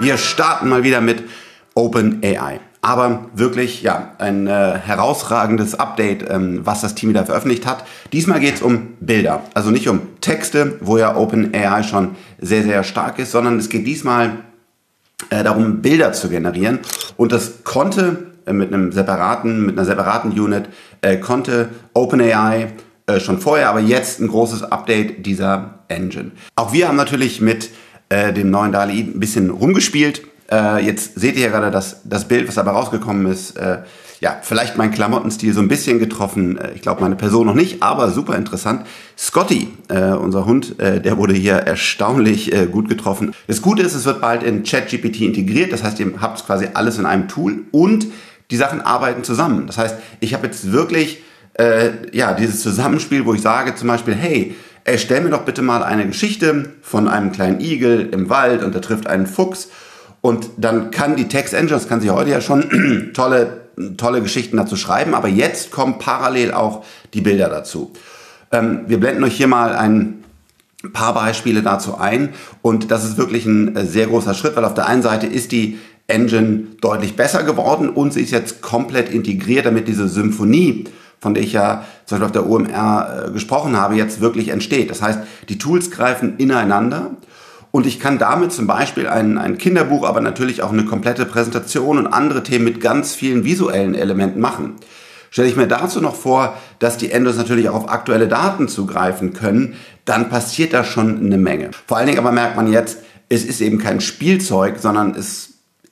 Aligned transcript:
Wir 0.00 0.16
starten 0.16 0.70
mal 0.70 0.82
wieder 0.82 1.02
mit 1.02 1.24
OpenAI. 1.74 2.60
Aber 2.80 3.26
wirklich, 3.34 3.82
ja, 3.82 4.12
ein 4.16 4.46
äh, 4.46 4.78
herausragendes 4.78 5.74
Update, 5.74 6.24
ähm, 6.30 6.60
was 6.64 6.80
das 6.80 6.94
Team 6.94 7.10
wieder 7.10 7.26
veröffentlicht 7.26 7.66
hat. 7.66 7.84
Diesmal 8.14 8.40
geht 8.40 8.54
es 8.54 8.62
um 8.62 8.94
Bilder, 9.00 9.42
also 9.52 9.70
nicht 9.70 9.86
um 9.90 10.00
Texte, 10.22 10.78
wo 10.80 10.96
ja 10.96 11.14
OpenAI 11.14 11.82
schon 11.82 12.16
sehr, 12.40 12.62
sehr 12.62 12.82
stark 12.82 13.18
ist, 13.18 13.32
sondern 13.32 13.58
es 13.58 13.68
geht 13.68 13.86
diesmal 13.86 14.38
äh, 15.28 15.44
darum, 15.44 15.82
Bilder 15.82 16.14
zu 16.14 16.30
generieren. 16.30 16.78
Und 17.18 17.32
das 17.32 17.62
konnte 17.64 18.32
äh, 18.46 18.54
mit 18.54 18.72
einem 18.72 18.92
separaten, 18.92 19.66
mit 19.66 19.76
einer 19.76 19.84
separaten 19.84 20.30
Unit, 20.32 20.70
äh, 21.02 21.18
konnte 21.18 21.68
OpenAI 21.92 22.72
äh, 23.06 23.20
schon 23.20 23.38
vorher, 23.38 23.68
aber 23.68 23.80
jetzt 23.80 24.20
ein 24.20 24.28
großes 24.28 24.62
Update 24.62 25.26
dieser 25.26 25.80
Engine. 25.88 26.30
Auch 26.56 26.72
wir 26.72 26.88
haben 26.88 26.96
natürlich 26.96 27.42
mit 27.42 27.68
äh, 28.10 28.32
dem 28.32 28.50
neuen 28.50 28.72
DALI 28.72 29.00
ein 29.00 29.20
bisschen 29.20 29.48
rumgespielt 29.48 30.22
äh, 30.50 30.84
jetzt 30.84 31.18
seht 31.18 31.36
ihr 31.36 31.42
ja 31.42 31.48
gerade 31.48 31.70
das, 31.70 32.00
das 32.04 32.26
Bild, 32.26 32.48
was 32.48 32.56
dabei 32.56 32.72
rausgekommen 32.72 33.26
ist. 33.26 33.56
Äh, 33.56 33.78
ja, 34.20 34.36
vielleicht 34.42 34.76
mein 34.76 34.90
Klamottenstil 34.90 35.54
so 35.54 35.60
ein 35.60 35.68
bisschen 35.68 35.98
getroffen. 35.98 36.58
Äh, 36.58 36.72
ich 36.74 36.82
glaube, 36.82 37.00
meine 37.02 37.16
Person 37.16 37.46
noch 37.46 37.54
nicht, 37.54 37.82
aber 37.82 38.10
super 38.10 38.36
interessant. 38.36 38.86
Scotty, 39.16 39.68
äh, 39.88 40.10
unser 40.10 40.46
Hund, 40.46 40.78
äh, 40.80 41.00
der 41.00 41.16
wurde 41.18 41.34
hier 41.34 41.54
erstaunlich 41.54 42.52
äh, 42.52 42.66
gut 42.66 42.88
getroffen. 42.88 43.32
Das 43.46 43.62
Gute 43.62 43.82
ist, 43.82 43.94
es 43.94 44.04
wird 44.04 44.20
bald 44.20 44.42
in 44.42 44.64
ChatGPT 44.64 45.20
integriert. 45.20 45.72
Das 45.72 45.84
heißt, 45.84 46.00
ihr 46.00 46.12
habt 46.20 46.44
quasi 46.44 46.68
alles 46.74 46.98
in 46.98 47.06
einem 47.06 47.28
Tool 47.28 47.60
und 47.70 48.06
die 48.50 48.56
Sachen 48.56 48.80
arbeiten 48.80 49.22
zusammen. 49.22 49.68
Das 49.68 49.78
heißt, 49.78 49.96
ich 50.18 50.34
habe 50.34 50.46
jetzt 50.46 50.72
wirklich 50.72 51.22
äh, 51.54 51.90
ja 52.12 52.34
dieses 52.34 52.62
Zusammenspiel, 52.62 53.24
wo 53.24 53.34
ich 53.34 53.40
sage 53.40 53.76
zum 53.76 53.86
Beispiel, 53.86 54.14
hey, 54.14 54.56
erstell 54.84 55.22
mir 55.22 55.30
doch 55.30 55.44
bitte 55.44 55.62
mal 55.62 55.82
eine 55.82 56.06
Geschichte 56.06 56.70
von 56.82 57.08
einem 57.08 57.32
kleinen 57.32 57.60
Igel 57.60 58.08
im 58.12 58.28
Wald 58.28 58.62
und 58.62 58.74
der 58.74 58.82
trifft 58.82 59.06
einen 59.06 59.26
Fuchs 59.26 59.68
und 60.20 60.50
dann 60.56 60.90
kann 60.90 61.16
die 61.16 61.28
Text 61.28 61.54
Engine, 61.54 61.72
das 61.72 61.88
kann 61.88 62.00
sie 62.00 62.10
heute 62.10 62.30
ja 62.30 62.40
schon 62.40 63.10
tolle, 63.14 63.62
tolle 63.96 64.22
Geschichten 64.22 64.56
dazu 64.56 64.76
schreiben, 64.76 65.14
aber 65.14 65.28
jetzt 65.28 65.70
kommen 65.70 65.98
parallel 65.98 66.52
auch 66.52 66.84
die 67.14 67.20
Bilder 67.20 67.48
dazu. 67.48 67.92
Ähm, 68.52 68.82
wir 68.86 69.00
blenden 69.00 69.24
euch 69.24 69.36
hier 69.36 69.46
mal 69.46 69.74
ein 69.74 70.24
paar 70.92 71.14
Beispiele 71.14 71.62
dazu 71.62 71.98
ein 71.98 72.30
und 72.62 72.90
das 72.90 73.04
ist 73.04 73.18
wirklich 73.18 73.46
ein 73.46 73.76
äh, 73.76 73.86
sehr 73.86 74.06
großer 74.06 74.34
Schritt, 74.34 74.56
weil 74.56 74.64
auf 74.64 74.74
der 74.74 74.86
einen 74.86 75.02
Seite 75.02 75.26
ist 75.26 75.52
die 75.52 75.78
Engine 76.06 76.66
deutlich 76.80 77.16
besser 77.16 77.44
geworden 77.44 77.88
und 77.88 78.12
sie 78.12 78.22
ist 78.22 78.32
jetzt 78.32 78.60
komplett 78.62 79.10
integriert, 79.10 79.66
damit 79.66 79.88
diese 79.88 80.08
Symphonie, 80.08 80.84
von 81.20 81.34
der 81.34 81.42
ich 81.42 81.52
ja 81.52 81.84
zum 82.06 82.18
Beispiel 82.18 82.26
auf 82.26 82.32
der 82.32 82.50
OMR 82.50 83.26
äh, 83.26 83.30
gesprochen 83.30 83.76
habe, 83.76 83.94
jetzt 83.94 84.20
wirklich 84.20 84.48
entsteht. 84.48 84.90
Das 84.90 85.02
heißt, 85.02 85.20
die 85.48 85.58
Tools 85.58 85.90
greifen 85.90 86.36
ineinander 86.38 87.12
und 87.70 87.86
ich 87.86 88.00
kann 88.00 88.18
damit 88.18 88.52
zum 88.52 88.66
Beispiel 88.66 89.06
ein, 89.06 89.38
ein 89.38 89.58
Kinderbuch, 89.58 90.06
aber 90.06 90.20
natürlich 90.20 90.62
auch 90.62 90.72
eine 90.72 90.84
komplette 90.84 91.24
Präsentation 91.24 91.98
und 91.98 92.06
andere 92.06 92.42
Themen 92.42 92.64
mit 92.64 92.80
ganz 92.80 93.14
vielen 93.14 93.44
visuellen 93.44 93.94
Elementen 93.94 94.40
machen. 94.40 94.74
Stelle 95.30 95.48
ich 95.48 95.56
mir 95.56 95.68
dazu 95.68 96.00
noch 96.00 96.16
vor, 96.16 96.56
dass 96.80 96.96
die 96.96 97.12
Endos 97.12 97.36
natürlich 97.36 97.68
auch 97.68 97.84
auf 97.84 97.88
aktuelle 97.88 98.26
Daten 98.26 98.66
zugreifen 98.66 99.32
können, 99.32 99.76
dann 100.04 100.28
passiert 100.28 100.72
da 100.72 100.82
schon 100.82 101.24
eine 101.24 101.38
Menge. 101.38 101.70
Vor 101.86 101.98
allen 101.98 102.08
Dingen 102.08 102.18
aber 102.18 102.32
merkt 102.32 102.56
man 102.56 102.72
jetzt, 102.72 102.98
es 103.28 103.44
ist 103.44 103.60
eben 103.60 103.78
kein 103.78 104.00
Spielzeug, 104.00 104.78
sondern 104.80 105.14
es 105.14 105.49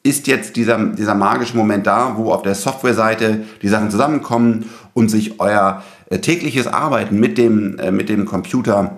ist 0.08 0.26
jetzt 0.26 0.56
dieser, 0.56 0.78
dieser 0.86 1.14
magische 1.14 1.56
Moment 1.56 1.86
da, 1.86 2.14
wo 2.16 2.32
auf 2.32 2.42
der 2.42 2.54
Softwareseite 2.54 3.44
die 3.62 3.68
Sachen 3.68 3.90
zusammenkommen 3.90 4.70
und 4.94 5.08
sich 5.08 5.38
euer 5.38 5.82
äh, 6.10 6.18
tägliches 6.18 6.66
Arbeiten 6.66 7.20
mit 7.20 7.36
dem, 7.36 7.78
äh, 7.78 7.90
mit 7.90 8.08
dem 8.08 8.24
Computer 8.24 8.96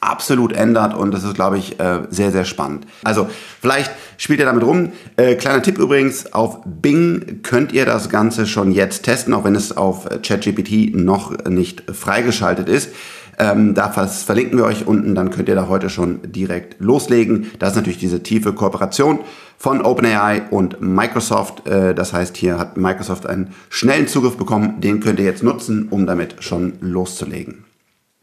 absolut 0.00 0.52
ändert 0.52 0.94
und 0.94 1.12
das 1.12 1.24
ist, 1.24 1.34
glaube 1.34 1.58
ich, 1.58 1.78
äh, 1.80 2.00
sehr, 2.10 2.30
sehr 2.30 2.44
spannend. 2.44 2.86
Also 3.04 3.28
vielleicht 3.60 3.90
spielt 4.16 4.38
ihr 4.38 4.46
damit 4.46 4.62
rum. 4.62 4.92
Kleiner 5.16 5.62
Tipp 5.62 5.78
übrigens, 5.78 6.32
auf 6.32 6.58
Bing 6.64 7.40
könnt 7.42 7.72
ihr 7.72 7.84
das 7.86 8.10
Ganze 8.10 8.46
schon 8.46 8.70
jetzt 8.70 9.02
testen, 9.04 9.32
auch 9.34 9.44
wenn 9.44 9.54
es 9.54 9.76
auf 9.76 10.06
ChatGPT 10.22 10.94
noch 10.94 11.46
nicht 11.46 11.84
freigeschaltet 11.90 12.68
ist. 12.68 12.90
Ähm, 13.38 13.74
da 13.74 13.88
verlinken 13.90 14.58
wir 14.58 14.64
euch 14.64 14.86
unten, 14.86 15.14
dann 15.14 15.30
könnt 15.30 15.48
ihr 15.48 15.54
da 15.54 15.68
heute 15.68 15.90
schon 15.90 16.20
direkt 16.22 16.80
loslegen. 16.80 17.50
Das 17.58 17.70
ist 17.70 17.76
natürlich 17.76 17.98
diese 17.98 18.22
tiefe 18.22 18.52
Kooperation 18.52 19.20
von 19.58 19.82
OpenAI 19.82 20.42
und 20.50 20.80
Microsoft. 20.80 21.66
Äh, 21.66 21.94
das 21.94 22.12
heißt, 22.12 22.36
hier 22.36 22.58
hat 22.58 22.76
Microsoft 22.76 23.26
einen 23.26 23.54
schnellen 23.70 24.08
Zugriff 24.08 24.36
bekommen. 24.36 24.80
Den 24.80 25.00
könnt 25.00 25.18
ihr 25.18 25.24
jetzt 25.24 25.42
nutzen, 25.42 25.88
um 25.90 26.06
damit 26.06 26.36
schon 26.40 26.74
loszulegen. 26.80 27.64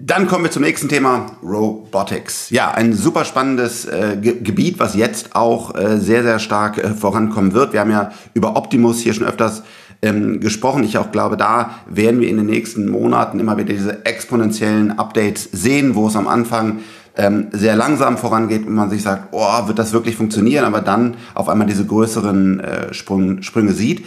Dann 0.03 0.27
kommen 0.27 0.45
wir 0.45 0.51
zum 0.51 0.63
nächsten 0.63 0.89
Thema, 0.89 1.27
Robotics. 1.43 2.49
Ja, 2.49 2.71
ein 2.71 2.93
super 2.93 3.23
spannendes 3.23 3.85
äh, 3.85 4.17
Ge 4.19 4.41
Gebiet, 4.41 4.79
was 4.79 4.95
jetzt 4.95 5.35
auch 5.35 5.75
äh, 5.75 5.99
sehr, 5.99 6.23
sehr 6.23 6.39
stark 6.39 6.79
äh, 6.79 6.89
vorankommen 6.89 7.53
wird. 7.53 7.73
Wir 7.73 7.81
haben 7.81 7.91
ja 7.91 8.11
über 8.33 8.55
Optimus 8.55 8.99
hier 9.01 9.13
schon 9.13 9.27
öfters 9.27 9.61
ähm, 10.01 10.39
gesprochen. 10.39 10.83
Ich 10.83 10.97
auch 10.97 11.11
glaube, 11.11 11.37
da 11.37 11.75
werden 11.87 12.19
wir 12.19 12.29
in 12.29 12.37
den 12.37 12.45
nächsten 12.45 12.89
Monaten 12.89 13.39
immer 13.39 13.57
wieder 13.57 13.73
diese 13.73 14.05
exponentiellen 14.05 14.97
Updates 14.97 15.49
sehen, 15.51 15.95
wo 15.95 16.07
es 16.07 16.15
am 16.15 16.27
Anfang 16.27 16.79
ähm, 17.17 17.47
sehr 17.51 17.75
langsam 17.75 18.17
vorangeht 18.17 18.65
und 18.65 18.73
man 18.73 18.89
sich 18.89 19.03
sagt, 19.03 19.29
oh, 19.31 19.67
wird 19.67 19.79
das 19.79 19.93
wirklich 19.93 20.15
funktionieren, 20.15 20.65
aber 20.65 20.81
dann 20.81 21.15
auf 21.33 21.49
einmal 21.49 21.67
diese 21.67 21.85
größeren 21.85 22.59
äh, 22.59 22.93
Sprung, 22.93 23.41
Sprünge 23.41 23.73
sieht. 23.73 24.05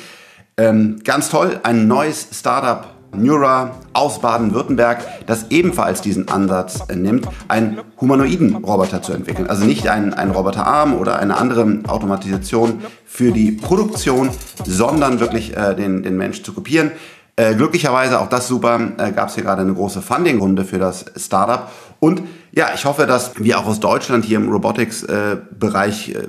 Ähm, 0.57 1.01
ganz 1.05 1.31
toll, 1.31 1.61
ein 1.63 1.89
neues 1.89 2.29
Startup 2.33 2.94
Nura 3.17 3.73
aus 3.93 4.21
Baden-Württemberg, 4.21 5.05
das 5.27 5.47
ebenfalls 5.51 6.01
diesen 6.01 6.29
Ansatz 6.29 6.81
äh, 6.89 6.97
nimmt, 6.97 7.29
einen 7.49 7.79
humanoiden 8.01 8.57
Roboter 8.57 9.03
zu 9.03 9.13
entwickeln. 9.13 9.49
Also 9.49 9.65
nicht 9.65 9.89
einen, 9.89 10.15
einen 10.15 10.33
Roboterarm 10.33 10.95
oder 10.95 11.19
eine 11.19 11.37
andere 11.37 11.81
Automatisation 11.87 12.83
für 13.07 13.33
die 13.33 13.53
Produktion, 13.53 14.31
sondern 14.65 15.21
wirklich 15.21 15.57
äh, 15.57 15.75
den, 15.75 16.03
den 16.03 16.17
Mensch 16.17 16.43
zu 16.43 16.53
kopieren. 16.53 16.93
Äh, 17.37 17.55
glücklicherweise, 17.55 18.21
auch 18.21 18.29
das 18.29 18.47
super, 18.47 18.79
äh, 18.99 19.11
gab 19.11 19.29
es 19.29 19.35
hier 19.35 19.43
gerade 19.43 19.63
eine 19.63 19.75
große 19.75 20.03
Funding-Runde 20.03 20.65
für 20.65 20.79
das 20.79 21.05
Startup. 21.17 21.71
Und 21.99 22.23
ja, 22.53 22.69
ich 22.75 22.85
hoffe, 22.85 23.07
dass 23.07 23.33
wir 23.37 23.59
auch 23.59 23.67
aus 23.67 23.81
Deutschland 23.81 24.25
hier 24.25 24.39
im 24.39 24.49
Robotics-Bereich 24.49 26.11
äh, 26.11 26.29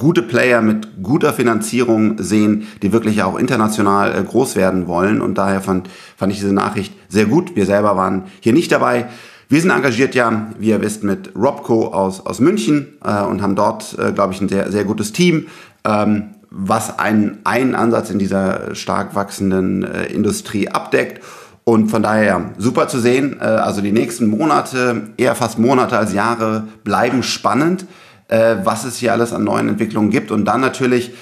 gute 0.00 0.22
Player 0.22 0.62
mit 0.62 1.02
guter 1.02 1.32
Finanzierung 1.32 2.16
sehen, 2.18 2.66
die 2.82 2.92
wirklich 2.92 3.22
auch 3.22 3.38
international 3.38 4.16
äh, 4.16 4.24
groß 4.24 4.56
werden 4.56 4.88
wollen. 4.88 5.20
Und 5.20 5.36
daher 5.36 5.60
fand, 5.60 5.88
fand 6.16 6.32
ich 6.32 6.38
diese 6.38 6.54
Nachricht 6.54 6.92
sehr 7.08 7.26
gut. 7.26 7.54
Wir 7.54 7.66
selber 7.66 7.96
waren 7.96 8.24
hier 8.40 8.54
nicht 8.54 8.72
dabei. 8.72 9.06
Wir 9.48 9.60
sind 9.60 9.70
engagiert 9.70 10.14
ja, 10.14 10.48
wie 10.58 10.70
ihr 10.70 10.80
wisst, 10.80 11.04
mit 11.04 11.32
Robco 11.36 11.88
aus, 11.88 12.24
aus 12.24 12.40
München 12.40 12.96
äh, 13.04 13.22
und 13.22 13.42
haben 13.42 13.54
dort, 13.54 13.96
äh, 13.98 14.12
glaube 14.12 14.32
ich, 14.32 14.40
ein 14.40 14.48
sehr, 14.48 14.72
sehr 14.72 14.84
gutes 14.84 15.12
Team, 15.12 15.48
ähm, 15.84 16.30
was 16.50 16.98
einen, 16.98 17.38
einen 17.44 17.74
Ansatz 17.74 18.10
in 18.10 18.18
dieser 18.18 18.74
stark 18.74 19.14
wachsenden 19.14 19.84
äh, 19.84 20.06
Industrie 20.06 20.68
abdeckt. 20.68 21.22
Und 21.64 21.90
von 21.90 22.02
daher 22.02 22.52
super 22.56 22.88
zu 22.88 22.98
sehen. 22.98 23.36
Äh, 23.38 23.44
also 23.44 23.82
die 23.82 23.92
nächsten 23.92 24.28
Monate, 24.28 25.10
eher 25.18 25.34
fast 25.34 25.58
Monate 25.58 25.98
als 25.98 26.14
Jahre, 26.14 26.68
bleiben 26.84 27.22
spannend 27.22 27.84
äh, 28.30 28.56
was 28.64 28.84
es 28.84 28.96
hier 28.96 29.12
alles 29.12 29.32
an 29.32 29.44
neuen 29.44 29.68
Entwicklungen 29.68 30.10
gibt. 30.10 30.30
Und 30.30 30.44
dann 30.44 30.60
natürlich 30.60 31.12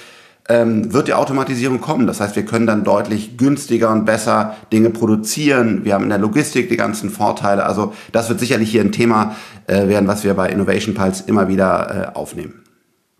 ähm, 0.47 0.93
wird 0.93 1.07
die 1.07 1.13
Automatisierung 1.13 1.81
kommen. 1.81 2.07
Das 2.07 2.19
heißt, 2.19 2.35
wir 2.35 2.45
können 2.45 2.67
dann 2.67 2.83
deutlich 2.83 3.37
günstiger 3.37 3.91
und 3.91 4.05
besser 4.05 4.55
Dinge 4.71 4.89
produzieren. 4.89 5.85
Wir 5.85 5.93
haben 5.93 6.03
in 6.03 6.09
der 6.09 6.17
Logistik 6.19 6.69
die 6.69 6.77
ganzen 6.77 7.09
Vorteile. 7.09 7.65
Also 7.65 7.93
das 8.11 8.29
wird 8.29 8.39
sicherlich 8.39 8.71
hier 8.71 8.81
ein 8.81 8.91
Thema 8.91 9.35
äh, 9.67 9.87
werden, 9.87 10.07
was 10.07 10.23
wir 10.23 10.33
bei 10.33 10.49
Innovation 10.49 10.95
Pulse 10.95 11.23
immer 11.27 11.47
wieder 11.47 12.11
äh, 12.13 12.17
aufnehmen. 12.17 12.63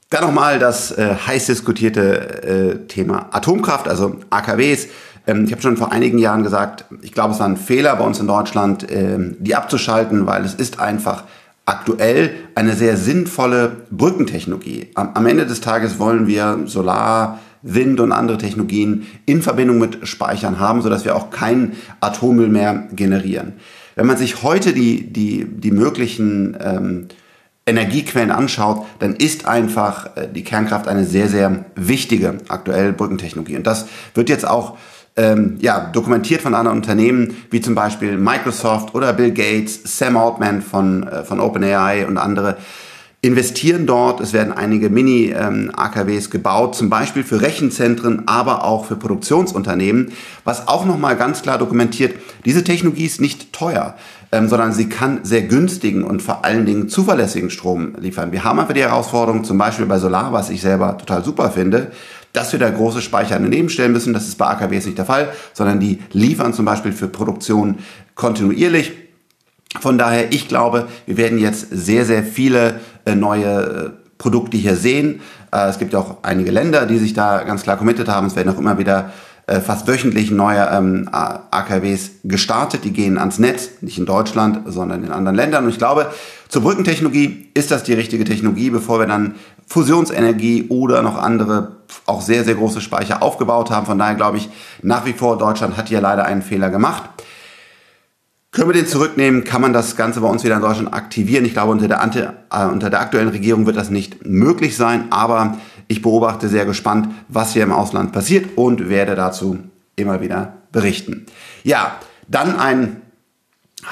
Dann 0.10 0.24
nochmal 0.24 0.58
das 0.58 0.92
äh, 0.92 1.14
heiß 1.28 1.46
diskutierte 1.46 2.44
äh, 2.44 2.88
Thema 2.88 3.28
Atomkraft, 3.32 3.88
also 3.88 4.16
AKWs. 4.32 4.88
Ähm, 5.28 5.46
ich 5.46 5.52
habe 5.52 5.62
schon 5.62 5.78
vor 5.78 5.92
einigen 5.92 6.18
Jahren 6.18 6.42
gesagt, 6.42 6.86
ich 7.04 7.12
glaube, 7.12 7.34
es 7.34 7.40
war 7.40 7.48
ein 7.48 7.58
Fehler 7.58 7.96
bei 7.96 8.04
uns 8.04 8.20
in 8.20 8.26
Deutschland, 8.26 8.90
äh, 8.90 9.18
die 9.38 9.56
abzuschalten, 9.56 10.26
weil 10.26 10.46
es 10.46 10.56
ist 10.56 10.80
einfach 10.80 11.26
aktuell 11.70 12.32
eine 12.56 12.76
sehr 12.76 12.98
sinnvolle 12.98 13.84
Brückentechnologie. 13.92 14.88
Am, 14.96 15.12
am 15.14 15.28
Ende 15.28 15.46
des 15.46 15.62
Tages 15.62 16.00
wollen 16.00 16.26
wir 16.26 16.62
Solar, 16.66 17.40
Wind 17.62 18.00
und 18.00 18.12
andere 18.12 18.40
Technologien 18.40 19.06
in 19.28 19.44
Verbindung 19.44 19.78
mit 19.78 20.08
Speichern 20.08 20.60
haben, 20.60 20.82
sodass 20.82 21.06
wir 21.06 21.16
auch 21.16 21.30
keinen 21.30 21.74
Atommüll 22.00 22.50
mehr 22.50 22.88
generieren. 22.96 23.54
Wenn 23.96 24.08
man 24.08 24.18
sich 24.18 24.42
heute 24.42 24.74
die, 24.74 25.14
die, 25.14 25.46
die 25.46 25.72
möglichen 25.72 26.58
ähm, 26.60 27.08
Energiequellen 27.68 28.32
anschaut, 28.32 28.86
dann 28.98 29.16
ist 29.16 29.46
einfach 29.46 30.16
äh, 30.18 30.28
die 30.34 30.44
Kernkraft 30.44 30.88
eine 30.88 31.06
sehr, 31.06 31.28
sehr 31.28 31.66
wichtige 31.76 32.38
aktuelle 32.48 32.94
Brückentechnologie. 32.94 33.58
Und 33.58 33.68
das 33.68 33.88
wird 34.16 34.30
jetzt 34.30 34.48
auch 34.48 34.78
ähm, 35.20 35.58
ja, 35.60 35.90
dokumentiert 35.92 36.42
von 36.42 36.56
anderen 36.56 36.78
Unternehmen, 36.78 37.36
wie 37.52 37.60
zum 37.60 37.76
Beispiel 37.76 38.18
Microsoft 38.18 38.96
oder 38.96 39.12
Bill 39.12 39.32
Gates, 39.32 39.82
Sam 39.84 40.16
Altman 40.16 40.62
von, 40.62 41.04
äh, 41.04 41.24
von 41.26 41.42
OpenAI 41.42 42.08
und 42.08 42.18
andere. 42.18 42.58
investieren 43.22 43.86
dort. 43.86 44.22
Es 44.22 44.32
werden 44.32 44.54
einige 44.54 44.90
Mini-AKWs 44.90 46.26
ähm, 46.26 46.32
gebaut, 46.32 46.74
zum 46.74 46.90
Beispiel 46.90 47.26
für 47.26 47.42
Rechenzentren, 47.42 48.24
aber 48.28 48.64
auch 48.64 48.86
für 48.86 48.96
Produktionsunternehmen, 48.96 50.14
was 50.46 50.70
auch 50.70 50.86
nochmal 50.86 51.18
ganz 51.18 51.42
klar 51.42 51.58
dokumentiert, 51.58 52.16
diese 52.46 52.64
Technologie 52.64 53.06
ist 53.06 53.20
nicht 53.20 53.52
teuer, 53.52 53.96
ähm, 54.32 54.48
sondern 54.48 54.72
sie 54.72 54.88
kann 54.88 55.20
sehr 55.24 55.42
günstigen 55.42 56.06
und 56.06 56.22
vor 56.22 56.46
allen 56.46 56.66
Dingen 56.66 56.88
zuverlässigen 56.88 57.50
Strom 57.50 57.96
liefern. 58.00 58.32
Wir 58.32 58.46
haben 58.46 58.58
einfach 58.58 58.74
die 58.74 58.84
Herausforderung, 58.84 59.44
zum 59.44 59.58
Beispiel 59.58 59.86
bei 59.86 60.00
Solar, 60.00 60.32
was 60.32 60.50
ich 60.50 60.62
selber 60.62 60.98
total 60.98 61.22
super 61.22 61.52
finde, 61.52 61.92
dass 62.34 62.52
wir 62.52 62.60
da 62.60 62.70
große 62.70 63.02
Speicher 63.02 63.40
daneben 63.40 63.70
stellen 63.70 63.92
müssen. 63.92 64.14
Das 64.14 64.28
ist 64.28 64.38
bei 64.38 64.48
AKWs 64.48 64.86
nicht 64.86 64.98
der 64.98 65.06
Fall, 65.06 65.30
sondern 65.54 65.80
die 65.80 66.00
liefern 66.12 66.54
zum 66.54 66.66
Beispiel 66.66 66.92
für 66.92 67.08
Produktion 67.08 67.80
kontinuierlich. 68.16 68.94
Von 69.80 69.98
daher, 69.98 70.32
ich 70.32 70.48
glaube, 70.48 70.88
wir 71.06 71.18
werden 71.18 71.38
jetzt 71.38 71.68
sehr, 71.72 72.06
sehr 72.06 72.24
viele 72.24 72.80
äh, 73.06 73.16
neue 73.16 73.46
äh, 73.46 73.90
Produkte 74.18 74.58
hier 74.58 74.76
sehen. 74.76 75.22
Äh, 75.52 75.70
es 75.70 75.78
gibt 75.78 75.94
auch 75.96 76.18
einige 76.24 76.52
Länder, 76.52 76.86
die 76.86 76.98
sich 76.98 77.14
da 77.14 77.44
ganz 77.44 77.64
klar 77.64 77.78
committed 77.78 78.08
haben. 78.08 78.28
Es 78.28 78.36
werden 78.36 78.54
auch 78.54 78.60
immer 78.60 78.78
wieder 78.78 79.12
fast 79.66 79.88
wöchentlich 79.88 80.30
neue 80.30 80.70
ähm, 80.72 81.10
AKWs 81.12 82.12
gestartet. 82.24 82.84
Die 82.84 82.94
gehen 82.94 83.18
ans 83.18 83.40
Netz, 83.40 83.70
nicht 83.82 83.98
in 83.98 84.06
Deutschland, 84.06 84.72
sondern 84.72 85.04
in 85.04 85.12
anderen 85.12 85.36
Ländern. 85.36 85.64
Und 85.64 85.72
ich 85.72 85.80
glaube, 85.80 86.12
zur 86.50 86.62
Brückentechnologie 86.62 87.50
ist 87.56 87.72
das 87.72 87.82
die 87.82 87.94
richtige 87.94 88.26
Technologie, 88.26 88.70
bevor 88.70 89.00
wir 89.00 89.08
dann 89.08 89.34
Fusionsenergie 89.70 90.66
oder 90.70 91.02
noch 91.02 91.18
andere 91.18 91.78
auch 92.06 92.22
sehr, 92.22 92.44
sehr 92.44 92.56
große 92.56 92.82
Speicher 92.82 93.22
aufgebaut 93.24 93.70
haben. 93.70 93.86
Von 93.86 94.00
daher 94.00 94.16
glaube 94.16 94.38
ich 94.38 94.50
nach 94.82 95.06
wie 95.06 95.14
vor, 95.14 95.38
Deutschland 95.38 95.78
hat 95.78 95.90
hier 95.90 96.02
leider 96.02 96.26
einen 96.26 96.42
Fehler 96.42 96.70
gemacht. 96.70 97.04
Können 98.52 98.70
wir 98.70 98.74
den 98.74 98.88
zurücknehmen? 98.88 99.44
Kann 99.44 99.62
man 99.62 99.74
das 99.74 99.96
Ganze 99.96 100.22
bei 100.22 100.28
uns 100.28 100.44
wieder 100.44 100.56
in 100.56 100.62
Deutschland 100.62 100.92
aktivieren? 100.92 101.46
Ich 101.46 101.54
glaube, 101.54 101.72
unter 101.72 101.88
der, 101.88 102.02
Ante, 102.02 102.34
äh, 102.52 102.66
unter 102.66 102.90
der 102.90 103.00
aktuellen 103.00 103.30
Regierung 103.30 103.68
wird 103.68 103.78
das 103.78 103.92
nicht 103.92 104.26
möglich 104.26 104.76
sein, 104.76 105.12
aber 105.12 105.58
ich 105.88 106.02
beobachte 106.02 106.50
sehr 106.50 106.66
gespannt, 106.66 107.10
was 107.28 107.54
hier 107.54 107.64
im 107.64 107.72
Ausland 107.72 108.12
passiert 108.12 108.58
und 108.58 108.90
werde 108.90 109.14
dazu 109.14 109.60
immer 109.96 110.20
wieder 110.22 110.54
berichten. 110.72 111.28
Ja, 111.64 111.96
dann 112.28 112.60
ein 112.60 113.02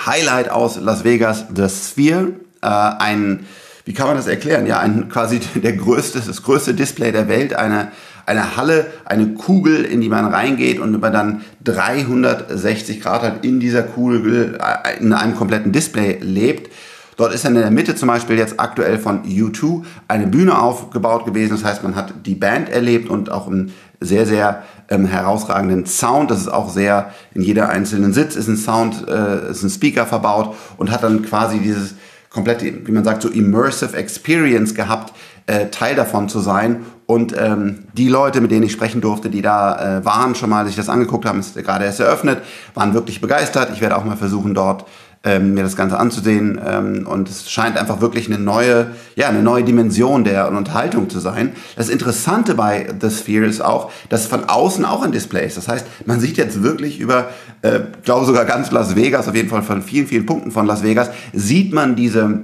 Highlight 0.06 0.50
aus 0.50 0.80
Las 0.80 1.04
Vegas, 1.04 1.46
The 1.56 1.70
Sphere. 1.70 2.34
Äh, 2.62 2.68
ein, 2.68 3.46
wie 3.88 3.94
kann 3.94 4.08
man 4.08 4.18
das 4.18 4.28
erklären? 4.28 4.68
Ja, 4.68 4.80
ein 4.80 5.10
quasi 5.10 5.40
der 5.56 5.74
größte, 5.74 6.22
das 6.26 6.44
größte 6.44 6.74
Display 6.74 7.12
der 7.12 7.28
Welt, 7.28 7.56
eine 7.56 7.92
eine 8.28 8.58
Halle, 8.58 8.88
eine 9.06 9.36
Kugel, 9.36 9.86
in 9.86 10.02
die 10.02 10.10
man 10.10 10.26
reingeht 10.26 10.80
und 10.80 11.00
man 11.00 11.14
dann 11.14 11.42
360 11.64 13.02
Grad 13.02 13.22
halt 13.22 13.46
in 13.46 13.62
dieser 13.62 13.84
Kugel 13.84 14.60
äh, 14.62 15.00
in 15.00 15.14
einem 15.14 15.36
kompletten 15.36 15.72
Display 15.72 16.18
lebt. 16.20 16.70
Dort 17.16 17.34
ist 17.34 17.46
dann 17.46 17.56
in 17.56 17.62
der 17.62 17.72
Mitte 17.72 17.96
zum 17.96 18.10
Beispiel 18.10 18.38
jetzt 18.38 18.60
aktuell 18.60 19.00
von 19.00 19.24
U2 19.24 19.84
eine 20.10 20.28
Bühne 20.28 20.60
aufgebaut 20.60 21.26
gewesen. 21.26 21.52
Das 21.52 21.64
heißt, 21.64 21.84
man 21.84 21.96
hat 21.96 22.14
die 22.26 22.36
Band 22.36 22.70
erlebt 22.70 23.10
und 23.10 23.32
auch 23.32 23.48
einen 23.48 23.72
sehr, 24.02 24.26
sehr 24.26 24.64
ähm, 24.90 25.06
herausragenden 25.06 25.86
Sound. 25.86 26.30
Das 26.30 26.42
ist 26.42 26.50
auch 26.50 26.70
sehr, 26.70 27.14
in 27.34 27.42
jeder 27.42 27.70
einzelnen 27.70 28.14
Sitz 28.14 28.36
ist 28.36 28.50
ein 28.50 28.58
Sound, 28.58 29.08
äh, 29.08 29.52
ist 29.52 29.64
ein 29.64 29.70
Speaker 29.70 30.06
verbaut 30.06 30.54
und 30.76 30.92
hat 30.92 31.02
dann 31.02 31.24
quasi 31.24 31.60
dieses 31.60 31.96
komplette, 32.30 32.86
wie 32.86 32.92
man 32.92 33.04
sagt, 33.04 33.22
so 33.22 33.30
Immersive 33.30 33.96
Experience 33.96 34.76
gehabt, 34.76 35.14
äh, 35.48 35.68
Teil 35.68 35.96
davon 35.96 36.30
zu 36.30 36.40
sein. 36.40 36.86
Und 37.06 37.34
ähm, 37.38 37.86
die 37.94 38.10
Leute, 38.10 38.42
mit 38.42 38.52
denen 38.52 38.64
ich 38.64 38.74
sprechen 38.74 39.00
durfte, 39.00 39.30
die 39.30 39.42
da 39.42 40.00
äh, 40.00 40.06
waren, 40.06 40.36
schon 40.36 40.50
mal 40.50 40.66
sich 40.66 40.76
das 40.76 40.90
angeguckt 40.90 41.26
haben, 41.26 41.40
ist 41.40 41.56
gerade 41.56 41.86
erst 41.86 42.02
eröffnet, 42.02 42.42
waren 42.74 42.94
wirklich 42.94 43.22
begeistert. 43.22 43.72
Ich 43.74 43.82
werde 43.82 43.98
auch 43.98 44.04
mal 44.04 44.18
versuchen, 44.18 44.54
dort 44.54 44.86
ähm, 45.24 45.54
mir 45.54 45.64
das 45.64 45.76
Ganze 45.76 46.00
anzusehen. 46.00 46.60
Ähm, 46.66 47.08
und 47.08 47.30
es 47.30 47.50
scheint 47.50 47.78
einfach 47.78 48.02
wirklich 48.02 48.28
eine 48.28 48.40
neue, 48.40 48.88
ja, 49.16 49.28
eine 49.28 49.42
neue 49.42 49.64
Dimension 49.64 50.24
der 50.24 50.52
Unterhaltung 50.52 51.10
zu 51.10 51.20
sein. 51.20 51.54
Das 51.76 51.90
Interessante 51.90 52.56
bei 52.56 52.88
The 53.00 53.10
Sphere 53.10 53.46
ist 53.46 53.62
auch, 53.62 53.92
dass 54.10 54.22
es 54.22 54.28
von 54.28 54.46
außen 54.46 54.86
auch 54.86 55.04
ein 55.04 55.12
Display 55.12 55.46
ist. 55.46 55.58
Das 55.58 55.68
heißt, 55.68 55.86
man 56.06 56.20
sieht 56.20 56.38
jetzt 56.38 56.64
wirklich 56.64 57.00
über, 57.00 57.30
äh, 57.62 57.80
glaube 58.04 58.26
sogar 58.26 58.46
ganz 58.46 58.72
Las 58.72 58.96
Vegas, 58.96 59.28
auf 59.28 59.36
jeden 59.36 59.50
Fall 59.50 59.64
von 59.64 59.82
vielen, 59.82 60.08
vielen 60.08 60.26
Punkten 60.26 60.52
von 60.52 60.66
Las 60.66 60.84
Vegas, 60.84 61.10
sieht 61.34 61.74
man 61.74 61.96
diese 61.96 62.42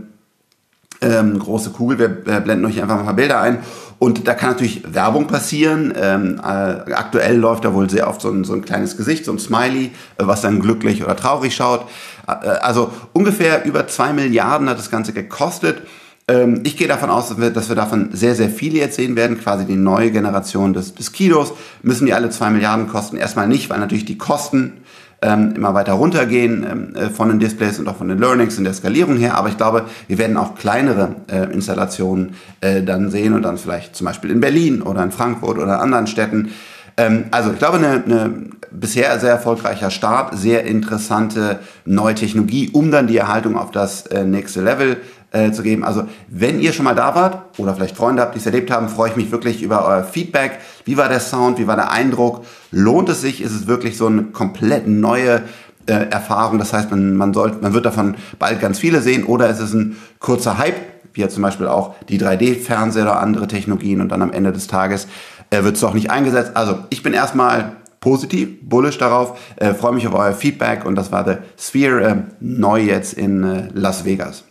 ähm, 1.01 1.37
große 1.37 1.71
Kugel. 1.71 1.99
Wir 1.99 2.33
äh, 2.33 2.39
blenden 2.41 2.65
euch 2.65 2.81
einfach 2.81 2.95
mal 2.95 3.01
ein 3.01 3.05
paar 3.05 3.15
Bilder 3.15 3.41
ein. 3.41 3.59
Und 4.03 4.27
da 4.27 4.33
kann 4.33 4.49
natürlich 4.49 4.83
Werbung 4.93 5.27
passieren. 5.27 5.93
Ähm, 5.95 6.37
äh, 6.43 6.91
aktuell 6.91 7.37
läuft 7.37 7.63
da 7.63 7.73
wohl 7.73 7.89
sehr 7.89 8.09
oft 8.09 8.19
so 8.19 8.29
ein, 8.29 8.43
so 8.43 8.51
ein 8.51 8.61
kleines 8.61 8.97
Gesicht, 8.97 9.23
so 9.23 9.31
ein 9.31 9.39
Smiley, 9.39 9.85
äh, 9.85 9.91
was 10.17 10.41
dann 10.41 10.59
glücklich 10.59 11.05
oder 11.05 11.15
traurig 11.15 11.55
schaut. 11.55 11.87
Äh, 12.27 12.31
also 12.31 12.91
ungefähr 13.13 13.63
über 13.63 13.87
zwei 13.87 14.11
Milliarden 14.11 14.67
hat 14.67 14.77
das 14.77 14.91
Ganze 14.91 15.13
gekostet. 15.13 15.83
Ähm, 16.27 16.63
ich 16.65 16.75
gehe 16.75 16.89
davon 16.89 17.09
aus, 17.09 17.29
dass 17.29 17.39
wir, 17.39 17.49
dass 17.51 17.69
wir, 17.69 17.77
davon 17.77 18.09
sehr, 18.11 18.35
sehr 18.35 18.49
viele 18.49 18.79
jetzt 18.79 18.97
sehen 18.97 19.15
werden. 19.15 19.39
Quasi 19.39 19.63
die 19.63 19.77
neue 19.77 20.11
Generation 20.11 20.73
des, 20.73 20.93
des 20.95 21.13
Kinos. 21.13 21.53
Müssen 21.81 22.05
die 22.05 22.13
alle 22.13 22.29
zwei 22.29 22.49
Milliarden 22.49 22.89
kosten? 22.89 23.15
Erstmal 23.15 23.47
nicht, 23.47 23.69
weil 23.69 23.79
natürlich 23.79 24.03
die 24.03 24.17
Kosten 24.17 24.81
ähm, 25.23 25.53
immer 25.55 25.73
weiter 25.73 25.93
runtergehen 25.93 26.65
ähm, 26.69 26.95
äh, 26.95 27.09
von 27.09 27.29
den 27.29 27.39
Displays 27.39 27.79
und 27.79 27.87
auch 27.87 27.95
von 27.95 28.09
den 28.09 28.19
Learnings 28.19 28.57
und 28.57 28.65
der 28.65 28.73
Skalierung 28.73 29.17
her. 29.17 29.35
Aber 29.35 29.49
ich 29.49 29.57
glaube, 29.57 29.85
wir 30.07 30.17
werden 30.17 30.37
auch 30.37 30.55
kleinere 30.55 31.15
äh, 31.31 31.51
Installationen 31.51 32.35
äh, 32.61 32.83
dann 32.83 33.09
sehen 33.09 33.33
und 33.33 33.43
dann 33.43 33.57
vielleicht 33.57 33.95
zum 33.95 34.05
Beispiel 34.05 34.29
in 34.31 34.39
Berlin 34.39 34.81
oder 34.81 35.03
in 35.03 35.11
Frankfurt 35.11 35.57
oder 35.57 35.75
in 35.75 35.79
anderen 35.79 36.07
Städten. 36.07 36.51
Ähm, 36.97 37.25
also 37.31 37.51
ich 37.51 37.57
glaube, 37.57 37.77
eine, 37.77 38.03
eine 38.03 38.33
bisher 38.71 39.17
sehr 39.19 39.31
erfolgreicher 39.31 39.89
Start, 39.89 40.37
sehr 40.37 40.65
interessante 40.65 41.59
neue 41.85 42.15
Technologie, 42.15 42.69
um 42.73 42.91
dann 42.91 43.07
die 43.07 43.17
Erhaltung 43.17 43.57
auf 43.57 43.71
das 43.71 44.05
äh, 44.07 44.25
nächste 44.25 44.61
Level 44.61 44.97
äh, 45.33 45.51
zu 45.51 45.63
geben. 45.63 45.83
Also 45.83 46.03
wenn 46.29 46.59
ihr 46.59 46.71
schon 46.71 46.85
mal 46.85 46.95
da 46.95 47.15
wart 47.15 47.59
oder 47.59 47.75
vielleicht 47.75 47.97
Freunde 47.97 48.21
habt, 48.21 48.35
die 48.35 48.39
es 48.39 48.45
erlebt 48.45 48.71
haben, 48.71 48.87
freue 48.87 49.09
ich 49.09 49.15
mich 49.15 49.31
wirklich 49.31 49.61
über 49.61 49.85
euer 49.85 50.03
Feedback. 50.03 50.59
Wie 50.85 50.95
war 50.95 51.09
der 51.09 51.19
Sound? 51.19 51.57
Wie 51.57 51.67
war 51.67 51.75
der 51.75 51.91
Eindruck? 51.91 52.45
Lohnt 52.71 53.09
es 53.09 53.21
sich? 53.21 53.41
Ist 53.41 53.51
es 53.51 53.67
wirklich 53.67 53.97
so 53.97 54.07
eine 54.07 54.23
komplett 54.23 54.87
neue 54.87 55.41
äh, 55.87 55.93
Erfahrung? 55.93 56.59
Das 56.59 56.71
heißt, 56.71 56.91
man, 56.91 57.17
man, 57.17 57.33
sollte, 57.33 57.57
man 57.61 57.73
wird 57.73 57.85
davon 57.85 58.15
bald 58.39 58.61
ganz 58.61 58.79
viele 58.79 59.01
sehen 59.01 59.25
oder 59.25 59.49
ist 59.49 59.59
es 59.59 59.73
ein 59.73 59.97
kurzer 60.19 60.57
Hype? 60.57 60.75
Wie 61.13 61.21
ja 61.21 61.29
zum 61.29 61.43
Beispiel 61.43 61.67
auch 61.67 61.95
die 62.09 62.19
3D-Fernseher 62.19 63.03
oder 63.03 63.19
andere 63.19 63.47
Technologien 63.47 64.01
und 64.01 64.09
dann 64.09 64.21
am 64.21 64.31
Ende 64.31 64.51
des 64.51 64.67
Tages 64.67 65.07
äh, 65.49 65.63
wird 65.63 65.75
es 65.75 65.81
doch 65.81 65.93
nicht 65.93 66.09
eingesetzt. 66.09 66.51
Also 66.55 66.79
ich 66.89 67.03
bin 67.03 67.13
erstmal 67.13 67.73
positiv, 67.99 68.49
bullish 68.61 68.97
darauf, 68.97 69.39
äh, 69.55 69.73
freue 69.73 69.93
mich 69.93 70.07
auf 70.07 70.13
euer 70.13 70.33
Feedback 70.33 70.85
und 70.85 70.95
das 70.95 71.11
war 71.11 71.23
der 71.23 71.39
Sphere 71.57 72.03
äh, 72.03 72.15
neu 72.39 72.81
jetzt 72.81 73.13
in 73.13 73.43
äh, 73.43 73.69
Las 73.73 74.05
Vegas. 74.05 74.43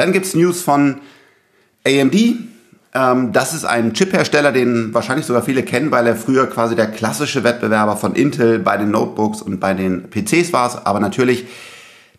Dann 0.00 0.12
gibt 0.12 0.24
es 0.24 0.34
News 0.34 0.62
von 0.62 0.96
AMD. 1.86 2.14
Ähm, 2.94 3.32
das 3.34 3.52
ist 3.52 3.66
ein 3.66 3.92
Chip-Hersteller, 3.92 4.50
den 4.50 4.94
wahrscheinlich 4.94 5.26
sogar 5.26 5.42
viele 5.42 5.62
kennen, 5.62 5.90
weil 5.90 6.06
er 6.06 6.16
früher 6.16 6.46
quasi 6.46 6.74
der 6.74 6.86
klassische 6.86 7.44
Wettbewerber 7.44 7.98
von 7.98 8.14
Intel 8.14 8.60
bei 8.60 8.78
den 8.78 8.90
Notebooks 8.92 9.42
und 9.42 9.60
bei 9.60 9.74
den 9.74 10.08
PCs 10.08 10.54
war. 10.54 10.86
Aber 10.86 11.00
natürlich, 11.00 11.48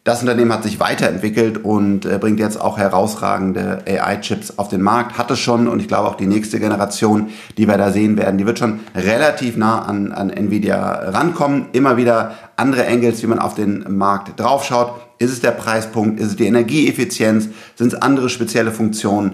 das 0.04 0.22
Unternehmen 0.22 0.54
hat 0.54 0.62
sich 0.62 0.80
weiterentwickelt 0.80 1.66
und 1.66 2.06
äh, 2.06 2.20
bringt 2.20 2.40
jetzt 2.40 2.62
auch 2.62 2.78
herausragende 2.78 3.84
AI-Chips 3.88 4.60
auf 4.60 4.68
den 4.68 4.84
Markt. 4.84 5.18
Hat 5.18 5.32
es 5.32 5.40
schon 5.40 5.68
und 5.68 5.80
ich 5.80 5.88
glaube 5.88 6.08
auch 6.08 6.16
die 6.16 6.28
nächste 6.28 6.60
Generation, 6.60 7.32
die 7.58 7.68
wir 7.68 7.80
da 7.80 7.92
sehen 7.92 8.16
werden, 8.16 8.38
die 8.38 8.46
wird 8.46 8.60
schon 8.60 8.82
relativ 8.94 9.58
nah 9.58 9.82
an, 9.82 10.12
an 10.12 10.30
Nvidia 10.30 11.10
rankommen. 11.10 11.66
Immer 11.72 11.98
wieder 11.98 12.36
andere 12.58 12.86
Angles, 12.86 13.24
wie 13.24 13.28
man 13.28 13.40
auf 13.40 13.56
den 13.56 13.98
Markt 13.98 14.40
draufschaut. 14.40 14.94
Ist 15.22 15.32
es 15.32 15.40
der 15.40 15.52
Preispunkt? 15.52 16.20
Ist 16.20 16.30
es 16.30 16.36
die 16.36 16.48
Energieeffizienz? 16.48 17.50
Sind 17.76 17.94
es 17.94 18.02
andere 18.02 18.28
spezielle 18.28 18.72
Funktionen? 18.72 19.34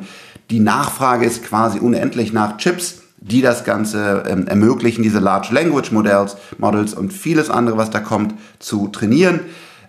Die 0.50 0.60
Nachfrage 0.60 1.26
ist 1.26 1.46
quasi 1.46 1.80
unendlich 1.80 2.34
nach 2.34 2.58
Chips, 2.58 3.04
die 3.20 3.42
das 3.42 3.64
Ganze 3.64 4.24
ähm, 4.28 4.48
ermöglichen, 4.48 5.02
diese 5.02 5.20
Large 5.20 5.54
Language 5.54 5.94
Models, 5.94 6.36
Models 6.58 6.94
und 6.94 7.14
vieles 7.14 7.50
andere, 7.50 7.78
was 7.78 7.90
da 7.90 8.02
kommt, 8.02 8.36
zu 8.60 8.90
trainieren. 8.90 9.40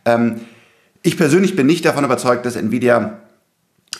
Ähm, 0.04 0.40
ich 1.02 1.16
persönlich 1.16 1.56
bin 1.56 1.66
nicht 1.66 1.84
davon 1.84 2.04
überzeugt, 2.04 2.46
dass 2.46 2.54
Nvidia 2.54 3.18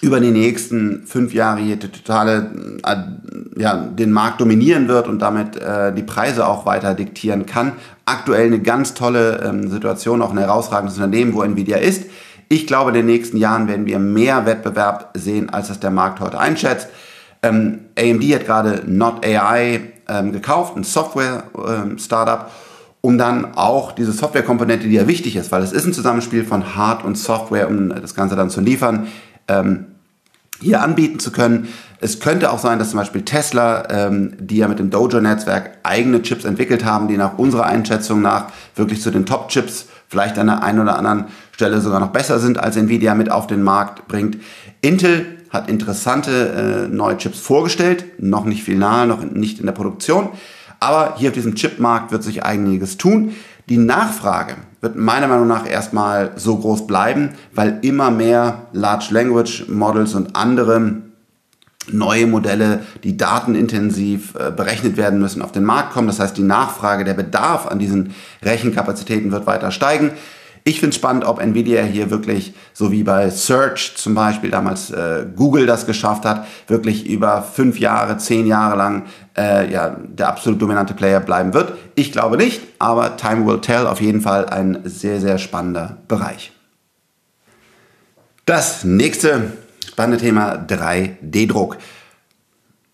über 0.00 0.21
die 0.21 0.31
nächsten 0.31 1.07
fünf 1.07 1.35
Jahre 1.35 1.61
hier 1.61 1.78
totale, 1.78 2.50
äh, 2.85 3.61
ja, 3.61 3.76
den 3.76 4.12
Markt 4.12 4.40
dominieren 4.40 4.88
wird 4.88 5.09
und 5.09 5.21
damit 5.21 5.57
äh, 5.57 5.93
die 5.93 6.02
Preise 6.02 6.47
auch 6.47 6.67
weiter 6.67 6.95
diktieren 6.95 7.47
kann. 7.47 7.73
Aktuell 8.05 8.47
eine 8.47 8.61
ganz 8.61 8.95
tolle 8.95 9.43
ähm, 9.45 9.69
Situation, 9.69 10.23
auch 10.23 10.31
ein 10.31 10.38
herausragendes 10.38 10.97
Unternehmen, 10.97 11.35
wo 11.35 11.43
Nvidia 11.43 11.78
ist. 11.78 12.05
Ich 12.49 12.67
glaube, 12.67 12.90
in 12.90 12.95
den 12.95 13.07
nächsten 13.07 13.37
Jahren 13.37 13.69
werden 13.69 13.87
wir 13.87 13.99
mehr 13.99 14.47
Wettbewerb 14.47 15.11
sehen, 15.14 15.50
als 15.50 15.69
das 15.69 15.81
der 15.81 15.90
Markt 15.90 16.21
heute 16.21 16.38
einschätzt. 16.38 16.88
Ähm, 17.43 17.81
AMD 17.99 18.23
hat 18.35 18.47
gerade 18.47 18.83
Not 18.87 19.25
AI 19.25 19.81
ähm, 20.09 20.33
gekauft, 20.33 20.76
ein 20.76 20.85
Software-Startup, 20.85 22.40
ähm, 22.40 22.47
um 23.00 23.19
dann 23.19 23.55
auch 23.55 23.93
diese 23.93 24.12
Softwarekomponente, 24.12 24.88
die 24.88 24.95
ja 24.95 25.07
wichtig 25.07 25.37
ist, 25.37 25.52
weil 25.52 25.62
es 25.62 25.73
ist 25.73 25.87
ein 25.87 25.93
Zusammenspiel 25.93 26.45
von 26.45 26.75
Hard 26.75 27.05
und 27.05 27.17
Software, 27.17 27.69
um 27.69 27.90
das 27.90 28.14
Ganze 28.14 28.35
dann 28.35 28.50
zu 28.50 28.61
liefern, 28.61 29.09
ähm, 29.49 29.87
hier 30.61 30.83
anbieten 30.83 31.19
zu 31.19 31.31
können. 31.31 31.69
Es 32.00 32.21
könnte 32.21 32.52
auch 32.52 32.59
sein, 32.59 32.78
dass 32.78 32.90
zum 32.90 32.99
Beispiel 32.99 33.23
Tesla, 33.23 33.88
ähm, 33.90 34.35
die 34.38 34.59
ja 34.59 34.69
mit 34.69 34.78
dem 34.78 34.90
Dojo-Netzwerk 34.90 35.78
eigene 35.83 36.23
Chips 36.23 36.45
entwickelt 36.45 36.85
haben, 36.85 37.09
die 37.09 37.17
nach 37.17 37.38
unserer 37.38 37.67
Einschätzung 37.67 38.23
nach 38.23 38.47
wirklich 38.76 39.00
zu 39.00 39.11
den 39.11 39.26
Top-Chips 39.26 39.87
vielleicht 40.09 40.38
an 40.38 40.47
der 40.47 40.62
einen 40.62 40.81
oder 40.81 40.97
anderen 40.97 41.26
Stelle 41.52 41.81
sogar 41.81 42.00
noch 42.00 42.11
besser 42.11 42.38
sind, 42.38 42.59
als 42.59 42.76
Nvidia 42.76 43.14
mit 43.14 43.31
auf 43.31 43.47
den 43.47 43.62
Markt 43.62 44.09
bringt. 44.09 44.38
Intel 44.81 45.26
hat 45.50 45.69
interessante 45.69 46.88
äh, 46.90 46.95
neue 46.95 47.17
Chips 47.17 47.40
vorgestellt, 47.40 48.05
noch 48.19 48.45
nicht 48.45 48.69
nahe, 48.69 49.07
noch 49.07 49.23
nicht 49.23 49.61
in 49.61 49.67
der 49.67 49.73
Produktion. 49.73 50.31
Aber 50.81 51.14
hier 51.17 51.31
auf 51.31 51.35
diesem 51.35 51.55
Chipmarkt 51.55 52.12
wird 52.12 52.23
sich 52.23 52.45
einiges 52.45 52.99
tun. 52.99 53.35
Die 53.69 53.78
Nachfrage 53.78 54.57
wird 54.80 54.97
meiner 54.97 55.28
Meinung 55.28 55.49
nach 55.49 55.68
erstmal 55.68 56.32
so 56.37 56.56
groß 56.56 56.87
bleiben, 56.87 57.30
weil 57.52 57.78
immer 57.82 58.11
mehr 58.11 58.66
Large 58.73 59.08
Language 59.11 59.68
Models 59.68 60.14
und 60.14 60.37
andere 60.37 61.02
neue 61.90 62.26
Modelle, 62.26 62.80
die 63.02 63.16
datenintensiv 63.16 64.35
äh, 64.35 64.50
berechnet 64.50 64.97
werden 64.97 65.20
müssen, 65.20 65.42
auf 65.42 65.52
den 65.52 65.64
Markt 65.64 65.92
kommen. 65.92 66.08
Das 66.08 66.20
heißt, 66.20 66.37
die 66.37 66.42
Nachfrage, 66.42 67.04
der 67.04 67.14
Bedarf 67.14 67.66
an 67.66 67.78
diesen 67.78 68.14
Rechenkapazitäten 68.42 69.32
wird 69.32 69.47
weiter 69.47 69.70
steigen. 69.70 70.12
Ich 70.65 70.81
finde 70.81 70.91
es 70.91 70.97
spannend, 70.97 71.25
ob 71.25 71.41
Nvidia 71.41 71.83
hier 71.83 72.11
wirklich, 72.11 72.55
so 72.73 72.93
wie 72.93 73.03
bei 73.03 73.31
Search 73.31 73.95
zum 73.97 74.15
Beispiel 74.15 74.50
damals 74.50 74.91
äh, 74.91 75.27
Google 75.35 75.67
das 75.67 75.87
geschafft 75.87 76.25
hat, 76.25 76.47
wirklich 76.67 77.07
über 77.07 77.43
fünf 77.43 77.79
Jahre, 77.79 78.19
zehn 78.19 78.47
Jahre 78.47 78.77
lang 78.77 79.07
äh, 79.37 79.71
ja, 79.73 79.97
der 80.00 80.29
absolut 80.29 80.61
dominante 80.61 80.95
Player 80.95 81.21
bleiben 81.21 81.55
wird. 81.55 81.75
Ich 81.95 82.12
glaube 82.12 82.37
nicht, 82.37 82.61
aber 82.79 83.17
Time 83.17 83.47
will 83.47 83.61
tell. 83.61 83.87
Auf 83.87 84.00
jeden 84.00 84.21
Fall 84.21 84.47
ein 84.47 84.81
sehr, 84.85 85.21
sehr 85.21 85.38
spannender 85.38 85.99
Bereich. 86.09 86.53
Das 88.45 88.85
nächste 88.85 89.53
spannende 89.87 90.19
Thema 90.19 90.55
3D-Druck. 90.55 91.77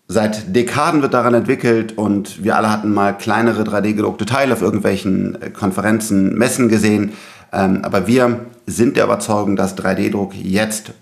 Seit 0.07 0.55
Dekaden 0.55 1.01
wird 1.01 1.13
daran 1.15 1.33
entwickelt 1.33 1.97
und 1.97 2.43
wir 2.43 2.55
alle 2.55 2.71
hatten 2.71 2.93
mal 2.93 3.17
kleinere 3.17 3.63
3D-gedruckte 3.63 4.25
Teile 4.25 4.53
auf 4.53 4.61
irgendwelchen 4.61 5.41
äh, 5.41 5.49
Konferenzen, 5.49 6.35
Messen 6.35 6.69
gesehen. 6.69 7.13
Ähm, 7.51 7.79
aber 7.83 8.07
wir 8.07 8.45
sind 8.65 8.97
der 8.97 9.05
Überzeugung, 9.05 9.55
dass 9.55 9.77
3D-Druck 9.77 10.33
jetzt 10.35 10.93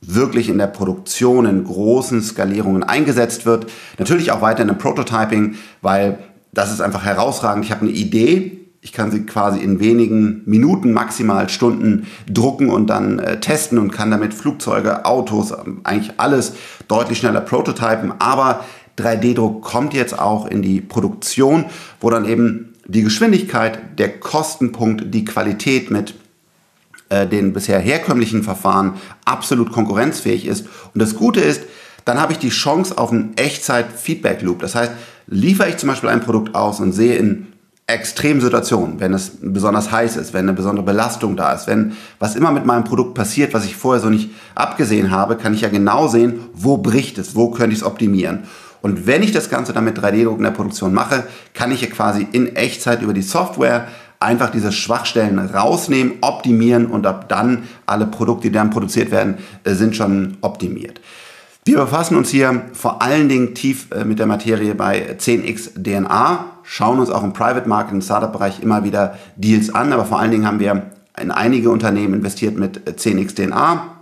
wirklich 0.00 0.48
in 0.48 0.58
der 0.58 0.66
Produktion 0.66 1.46
in 1.46 1.64
großen 1.64 2.22
Skalierungen 2.22 2.82
eingesetzt 2.82 3.46
wird. 3.46 3.66
Natürlich 3.98 4.32
auch 4.32 4.42
weiter 4.42 4.62
in 4.62 4.68
dem 4.68 4.78
Prototyping, 4.78 5.56
weil 5.82 6.18
das 6.52 6.72
ist 6.72 6.80
einfach 6.80 7.04
herausragend. 7.04 7.64
Ich 7.64 7.70
habe 7.70 7.82
eine 7.82 7.90
Idee, 7.90 8.60
ich 8.80 8.92
kann 8.92 9.10
sie 9.10 9.24
quasi 9.24 9.60
in 9.60 9.80
wenigen 9.80 10.42
Minuten, 10.44 10.92
maximal 10.92 11.48
Stunden 11.48 12.06
drucken 12.30 12.68
und 12.68 12.88
dann 12.88 13.18
äh, 13.18 13.40
testen 13.40 13.78
und 13.78 13.90
kann 13.92 14.10
damit 14.10 14.34
Flugzeuge, 14.34 15.06
Autos, 15.06 15.52
ähm, 15.52 15.80
eigentlich 15.84 16.12
alles 16.18 16.52
deutlich 16.86 17.18
schneller 17.18 17.40
prototypen. 17.40 18.12
Aber 18.18 18.62
3D-Druck 18.98 19.62
kommt 19.62 19.94
jetzt 19.94 20.18
auch 20.18 20.46
in 20.46 20.60
die 20.60 20.82
Produktion, 20.82 21.64
wo 22.00 22.10
dann 22.10 22.26
eben 22.26 22.73
die 22.86 23.02
Geschwindigkeit, 23.02 23.98
der 23.98 24.18
Kostenpunkt, 24.20 25.14
die 25.14 25.24
Qualität 25.24 25.90
mit 25.90 26.14
äh, 27.08 27.26
den 27.26 27.52
bisher 27.52 27.78
herkömmlichen 27.78 28.42
Verfahren 28.42 28.94
absolut 29.24 29.72
konkurrenzfähig 29.72 30.46
ist. 30.46 30.66
Und 30.92 31.00
das 31.00 31.16
Gute 31.16 31.40
ist, 31.40 31.62
dann 32.04 32.20
habe 32.20 32.32
ich 32.32 32.38
die 32.38 32.50
Chance 32.50 32.98
auf 32.98 33.10
einen 33.10 33.36
Echtzeit-Feedback-Loop. 33.36 34.60
Das 34.60 34.74
heißt, 34.74 34.92
liefere 35.26 35.70
ich 35.70 35.78
zum 35.78 35.88
Beispiel 35.88 36.10
ein 36.10 36.20
Produkt 36.20 36.54
aus 36.54 36.80
und 36.80 36.92
sehe 36.92 37.16
in 37.16 37.46
Extremsituationen, 37.86 38.98
wenn 38.98 39.12
es 39.12 39.32
besonders 39.42 39.92
heiß 39.92 40.16
ist, 40.16 40.32
wenn 40.32 40.46
eine 40.46 40.54
besondere 40.54 40.86
Belastung 40.86 41.36
da 41.36 41.52
ist, 41.52 41.66
wenn 41.66 41.92
was 42.18 42.34
immer 42.34 42.50
mit 42.50 42.64
meinem 42.64 42.84
Produkt 42.84 43.14
passiert, 43.14 43.52
was 43.52 43.66
ich 43.66 43.76
vorher 43.76 44.00
so 44.00 44.08
nicht 44.08 44.30
abgesehen 44.54 45.10
habe, 45.10 45.36
kann 45.36 45.52
ich 45.52 45.60
ja 45.60 45.68
genau 45.68 46.08
sehen, 46.08 46.40
wo 46.54 46.78
bricht 46.78 47.18
es, 47.18 47.34
wo 47.34 47.50
könnte 47.50 47.74
ich 47.74 47.80
es 47.80 47.86
optimieren. 47.86 48.44
Und 48.84 49.06
wenn 49.06 49.22
ich 49.22 49.32
das 49.32 49.48
Ganze 49.48 49.72
dann 49.72 49.84
mit 49.84 49.98
3D-Druck 49.98 50.36
in 50.36 50.44
der 50.44 50.50
Produktion 50.50 50.92
mache, 50.92 51.24
kann 51.54 51.72
ich 51.72 51.80
ja 51.80 51.88
quasi 51.88 52.28
in 52.32 52.54
Echtzeit 52.54 53.00
über 53.00 53.14
die 53.14 53.22
Software 53.22 53.88
einfach 54.20 54.50
diese 54.50 54.72
Schwachstellen 54.72 55.38
rausnehmen, 55.38 56.16
optimieren 56.20 56.88
und 56.88 57.06
ab 57.06 57.30
dann 57.30 57.62
alle 57.86 58.04
Produkte, 58.04 58.48
die 58.48 58.52
dann 58.52 58.68
produziert 58.68 59.10
werden, 59.10 59.38
äh, 59.64 59.72
sind 59.72 59.96
schon 59.96 60.36
optimiert. 60.42 61.00
Wir 61.64 61.78
befassen 61.78 62.14
uns 62.14 62.28
hier 62.28 62.60
vor 62.74 63.00
allen 63.00 63.30
Dingen 63.30 63.54
tief 63.54 63.86
äh, 63.90 64.04
mit 64.04 64.18
der 64.18 64.26
Materie 64.26 64.74
bei 64.74 65.16
10x 65.16 65.82
DNA, 65.82 66.44
schauen 66.62 66.98
uns 66.98 67.08
auch 67.08 67.24
im 67.24 67.32
Private 67.32 67.66
Market, 67.66 67.94
im 67.94 68.02
Startup-Bereich 68.02 68.60
immer 68.60 68.84
wieder 68.84 69.18
Deals 69.36 69.74
an, 69.74 69.94
aber 69.94 70.04
vor 70.04 70.18
allen 70.18 70.30
Dingen 70.30 70.46
haben 70.46 70.60
wir 70.60 70.90
in 71.18 71.30
einige 71.30 71.70
Unternehmen 71.70 72.12
investiert 72.12 72.58
mit 72.58 72.86
10x 72.86 73.34
DNA. 73.34 73.93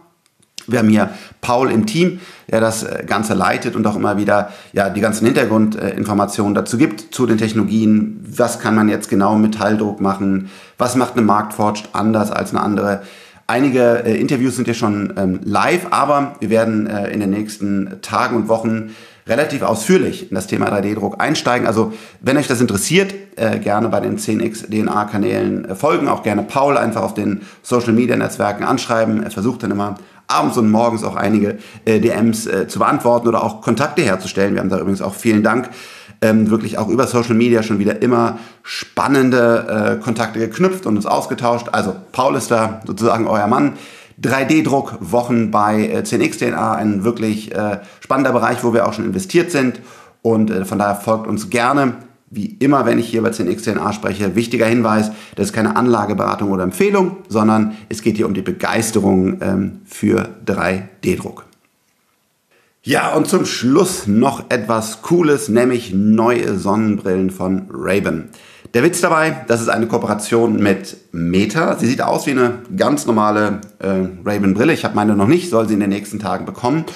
Wir 0.67 0.79
haben 0.79 0.89
hier 0.89 1.11
Paul 1.41 1.71
im 1.71 1.87
Team, 1.87 2.21
der 2.51 2.61
das 2.61 2.83
äh, 2.83 3.05
Ganze 3.07 3.35
leitet 3.35 3.77
und 3.77 3.87
auch 3.87 3.97
immer 3.97 4.17
wieder 4.17 4.51
ja, 4.73 4.91
die 4.91 5.01
ganzen 5.01 5.27
Hintergrundinformationen 5.27 6.55
dazu 6.55 6.79
gibt, 6.79 7.15
zu 7.15 7.27
den 7.27 7.39
Technologien. 7.39 8.25
Was 8.29 8.59
kann 8.59 8.75
man 8.75 8.89
jetzt 8.89 9.09
genau 9.09 9.35
mit 9.35 9.53
Metalldruck 9.53 10.01
machen? 10.01 10.51
Was 10.79 10.97
macht 10.97 11.15
eine 11.15 11.23
Marktforged 11.23 11.91
anders 11.93 12.31
als 12.31 12.51
eine 12.51 12.61
andere? 12.61 13.03
Einige 13.47 14.05
äh, 14.05 14.19
Interviews 14.19 14.57
sind 14.57 14.69
ja 14.69 14.75
schon 14.75 15.13
ähm, 15.17 15.41
live, 15.45 15.89
aber 15.91 16.37
wir 16.41 16.51
werden 16.51 16.87
äh, 16.87 17.11
in 17.11 17.21
den 17.21 17.31
nächsten 17.31 17.99
Tagen 18.01 18.37
und 18.37 18.49
Wochen 18.49 18.95
relativ 19.27 19.63
ausführlich 19.63 20.31
in 20.31 20.35
das 20.35 20.47
Thema 20.47 20.69
3D-Druck 20.69 21.21
einsteigen. 21.21 21.67
Also 21.67 21.93
wenn 22.21 22.37
euch 22.37 22.49
das 22.49 22.61
interessiert, 22.61 23.15
äh, 23.37 23.59
gerne 23.59 23.89
bei 23.89 24.01
den 24.01 24.19
10x 24.19 24.69
DNA-Kanälen 24.69 25.65
äh, 25.65 25.75
folgen, 25.75 26.09
auch 26.09 26.23
gerne 26.23 26.43
Paul 26.43 26.77
einfach 26.77 27.03
auf 27.03 27.15
den 27.15 27.43
Social-Media-Netzwerken 27.63 28.65
anschreiben. 28.65 29.23
Er 29.23 29.31
versucht 29.31 29.63
dann 29.63 29.71
immer 29.71 29.97
abends 30.33 30.57
und 30.57 30.71
morgens 30.71 31.05
auch 31.05 31.17
einige 31.17 31.59
äh, 31.85 32.01
DMs 32.01 32.47
äh, 32.47 32.69
zu 32.69 32.79
beantworten 32.79 33.29
oder 33.29 33.45
auch 33.45 33.61
Kontakte 33.61 34.03
herzustellen. 34.03 34.55
Wir 34.55 34.61
haben 34.61 34.71
da 34.71 34.79
übrigens 34.79 35.03
auch 35.03 35.15
vielen 35.15 35.43
Dank 35.43 35.69
ähm, 36.23 36.51
wirklich 36.51 36.79
auch 36.79 36.89
über 36.89 37.07
Social 37.07 37.35
Media 37.35 37.63
schon 37.63 37.79
wieder 37.79 38.01
immer 38.01 38.39
spannende 38.63 39.99
äh, 39.99 40.03
Kontakte 40.03 40.39
geknüpft 40.39 40.87
und 40.87 40.97
uns 40.97 41.05
ausgetauscht. 41.05 41.69
Also 41.73 41.95
Paul 42.13 42.37
ist 42.37 42.51
da 42.51 42.81
sozusagen 42.87 43.27
euer 43.27 43.49
Mann. 43.49 43.75
3D-Druck, 44.23 44.99
Wochen 45.01 45.51
bei 45.51 45.89
äh, 45.89 45.99
10xDNA, 45.99 46.77
ein 46.77 47.03
wirklich 47.03 47.53
äh, 47.55 47.81
spannender 48.01 48.33
Bereich, 48.33 48.63
wo 48.63 48.73
wir 48.73 48.87
auch 48.87 48.93
schon 48.93 49.05
investiert 49.05 49.51
sind. 49.51 49.81
Und 50.23 50.51
äh, 50.51 50.65
von 50.65 50.79
daher 50.79 50.95
folgt 50.95 51.27
uns 51.27 51.51
gerne. 51.51 51.95
Wie 52.35 52.57
immer, 52.61 52.87
wenn 52.87 52.99
ich 52.99 53.09
hier 53.09 53.21
bei 53.21 53.29
10xDNA 53.29 53.93
spreche, 53.93 54.35
wichtiger 54.35 54.65
Hinweis, 54.65 55.11
das 55.37 55.49
ist 55.49 55.53
keine 55.53 55.77
Anlageberatung 55.77 56.51
oder 56.51 56.65
Empfehlung, 56.65 57.19
sondern 57.29 57.77
es 57.91 58.01
geht 58.01 58.17
hier 58.17 58.27
um 58.27 58.33
die 58.33 58.41
Begeisterung 58.41 59.37
ähm, 59.43 59.81
für 59.85 60.31
3D-Druck. 60.47 61.45
Ja, 62.83 63.13
und 63.13 63.29
zum 63.29 63.45
Schluss 63.45 64.07
noch 64.07 64.51
etwas 64.51 65.03
Cooles, 65.03 65.51
nämlich 65.51 65.93
neue 65.93 66.57
Sonnenbrillen 66.57 67.31
von 67.31 67.69
Ray-Ban. 67.71 68.31
Der 68.75 68.83
Witz 68.83 69.03
dabei, 69.03 69.45
das 69.49 69.61
ist 69.61 69.69
eine 69.69 69.87
Kooperation 69.87 70.57
mit 70.57 70.97
Meta. 71.13 71.77
Sie 71.79 71.87
sieht 71.87 72.01
aus 72.01 72.27
wie 72.27 72.31
eine 72.31 72.61
ganz 72.75 73.05
normale 73.05 73.61
äh, 73.79 74.07
Ray-Ban-Brille. 74.25 74.73
Ich 74.73 74.85
habe 74.87 74.95
meine 74.95 75.15
noch 75.15 75.27
nicht, 75.29 75.51
soll 75.51 75.69
sie 75.69 75.75
in 75.75 75.81
den 75.81 75.91
nächsten 75.91 76.19
Tagen 76.19 76.47
bekommen. 76.47 76.87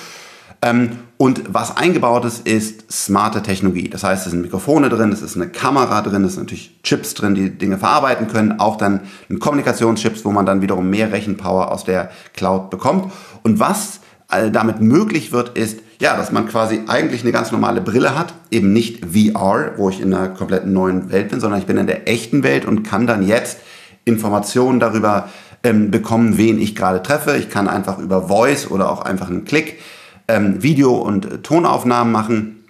Ähm, 0.62 0.98
und 1.18 1.42
was 1.52 1.76
eingebaut 1.76 2.24
ist, 2.24 2.46
ist 2.46 2.90
smarte 2.92 3.42
Technologie. 3.42 3.88
Das 3.88 4.04
heißt, 4.04 4.26
es 4.26 4.32
sind 4.32 4.42
Mikrofone 4.42 4.88
drin, 4.88 5.12
es 5.12 5.22
ist 5.22 5.36
eine 5.36 5.48
Kamera 5.48 6.02
drin, 6.02 6.24
es 6.24 6.34
sind 6.34 6.44
natürlich 6.44 6.82
Chips 6.82 7.14
drin, 7.14 7.34
die 7.34 7.50
Dinge 7.50 7.78
verarbeiten 7.78 8.28
können. 8.28 8.60
Auch 8.60 8.76
dann 8.76 9.00
Kommunikationschips, 9.38 10.24
wo 10.24 10.30
man 10.30 10.44
dann 10.44 10.62
wiederum 10.62 10.90
mehr 10.90 11.12
Rechenpower 11.12 11.72
aus 11.72 11.84
der 11.84 12.10
Cloud 12.34 12.70
bekommt. 12.70 13.12
Und 13.42 13.58
was 13.60 14.00
damit 14.28 14.80
möglich 14.80 15.30
wird, 15.30 15.56
ist, 15.56 15.80
ja, 16.00 16.16
dass 16.16 16.32
man 16.32 16.48
quasi 16.48 16.82
eigentlich 16.88 17.22
eine 17.22 17.32
ganz 17.32 17.52
normale 17.52 17.80
Brille 17.80 18.18
hat, 18.18 18.34
eben 18.50 18.72
nicht 18.72 19.04
VR, 19.06 19.72
wo 19.76 19.88
ich 19.88 20.00
in 20.00 20.12
einer 20.12 20.28
kompletten 20.28 20.72
neuen 20.72 21.10
Welt 21.10 21.30
bin, 21.30 21.40
sondern 21.40 21.60
ich 21.60 21.66
bin 21.66 21.78
in 21.78 21.86
der 21.86 22.08
echten 22.08 22.42
Welt 22.42 22.64
und 22.64 22.82
kann 22.82 23.06
dann 23.06 23.26
jetzt 23.26 23.58
Informationen 24.04 24.80
darüber 24.80 25.28
ähm, 25.62 25.90
bekommen, 25.90 26.36
wen 26.36 26.60
ich 26.60 26.74
gerade 26.74 27.02
treffe. 27.02 27.36
Ich 27.36 27.50
kann 27.50 27.68
einfach 27.68 27.98
über 27.98 28.28
Voice 28.28 28.70
oder 28.70 28.90
auch 28.90 29.02
einfach 29.02 29.30
einen 29.30 29.44
Klick 29.44 29.78
ähm, 30.28 30.62
Video- 30.62 30.96
und 30.96 31.26
äh, 31.26 31.38
Tonaufnahmen 31.38 32.12
machen. 32.12 32.64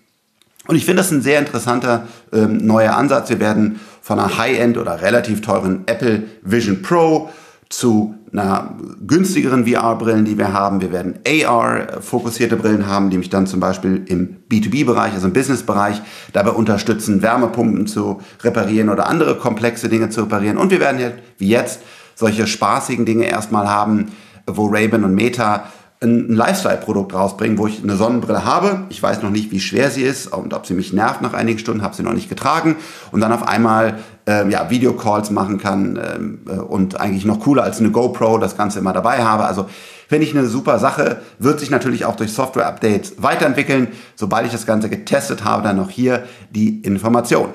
Und 0.67 0.77
ich 0.77 0.85
finde 0.85 1.03
das 1.03 1.11
ein 1.11 1.23
sehr 1.23 1.39
interessanter 1.39 2.07
ähm, 2.33 2.59
neuer 2.59 2.97
Ansatz. 2.97 3.29
Wir 3.29 3.41
werden 3.41 3.81
von 4.03 4.19
einer 4.19 4.37
High-End 4.39 4.79
oder 4.79 5.01
relativ 5.01 5.41
teuren 5.41 5.85
Apple 5.87 6.25
Vision 6.43 6.83
Pro 6.83 7.31
zu 7.69 8.15
einer 8.33 8.77
günstigeren 9.07 9.67
VR-Brillen, 9.67 10.25
die 10.25 10.39
wir 10.39 10.53
haben. 10.53 10.81
Wir 10.81 10.93
werden 10.93 11.19
AR-fokussierte 11.27 12.57
Brillen 12.57 12.87
haben, 12.87 13.11
die 13.11 13.19
mich 13.19 13.31
dann 13.31 13.47
zum 13.47 13.61
Beispiel 13.61 14.05
im 14.07 14.37
B2B-Bereich, 14.51 15.15
also 15.15 15.27
im 15.27 15.33
Business-Bereich, 15.33 16.03
dabei 16.33 16.51
unterstützen, 16.51 17.23
Wärmepumpen 17.23 17.87
zu 17.87 18.21
reparieren 18.43 18.91
oder 18.91 19.09
andere 19.09 19.37
komplexe 19.37 19.89
Dinge 19.89 20.11
zu 20.11 20.23
reparieren. 20.23 20.59
Und 20.59 20.71
wir 20.71 20.81
werden 20.81 21.01
jetzt, 21.01 21.19
wie 21.39 21.49
jetzt, 21.49 21.81
solche 22.15 22.47
spaßigen 22.47 23.05
Dinge 23.05 23.27
erstmal 23.27 23.69
haben, 23.69 24.13
wo 24.47 24.67
Ray-Ban 24.67 25.05
und 25.05 25.15
Meta 25.15 25.65
ein 26.03 26.29
Lifestyle-Produkt 26.29 27.15
rausbringen, 27.15 27.57
wo 27.57 27.67
ich 27.67 27.83
eine 27.83 27.97
Sonnenbrille 27.97 28.45
habe. 28.45 28.83
Ich 28.91 29.03
weiß 29.03 29.23
noch 29.23 29.31
nicht, 29.31 29.51
wie 29.51 29.61
schwer 29.61 29.91
sie 29.91 30.03
ist 30.03 30.27
und 30.27 30.53
ob 30.53 30.67
sie 30.67 30.75
mich 30.75 30.93
nervt 30.93 31.23
nach 31.23 31.33
einigen 31.33 31.59
Stunden, 31.59 31.83
habe 31.83 31.95
sie 31.95 32.03
noch 32.03 32.13
nicht 32.13 32.29
getragen. 32.29 32.77
Und 33.13 33.21
dann 33.21 33.33
auf 33.33 33.49
einmal 33.49 33.99
ähm, 34.27 34.51
ja, 34.51 34.69
Videocalls 34.69 35.31
machen 35.31 35.59
kann 35.59 35.97
ähm, 35.97 36.39
äh, 36.49 36.59
und 36.59 37.01
eigentlich 37.01 37.25
noch 37.25 37.41
cooler 37.41 37.63
als 37.63 37.81
eine 37.81 37.91
GoPro 37.91 38.37
das 38.37 38.59
Ganze 38.59 38.79
immer 38.79 38.93
dabei 38.93 39.25
habe. 39.25 39.45
Also 39.45 39.67
finde 40.07 40.27
ich 40.27 40.37
eine 40.37 40.47
super 40.47 40.79
Sache, 40.79 41.23
wird 41.39 41.61
sich 41.61 41.71
natürlich 41.71 42.05
auch 42.05 42.17
durch 42.17 42.33
Software-Updates 42.33 43.15
weiterentwickeln. 43.19 43.89
Sobald 44.17 44.45
ich 44.45 44.53
das 44.53 44.67
Ganze 44.67 44.91
getestet 44.91 45.45
habe, 45.45 45.63
dann 45.63 45.77
noch 45.77 45.89
hier 45.89 46.25
die 46.51 46.81
Information. 46.81 47.49